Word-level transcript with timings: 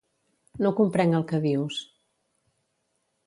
No 0.65 0.71
comprenc 0.79 1.17
el 1.19 1.27
que 1.31 1.41
dius. 1.45 1.77